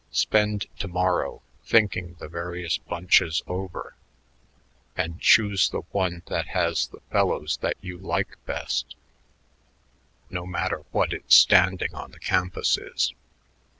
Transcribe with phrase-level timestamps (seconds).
[0.09, 3.93] Spend to morrow thinking the various bunches over
[4.97, 8.95] and choose the one that has the fellows that you like best,
[10.31, 13.13] no matter what its standing on the campus is.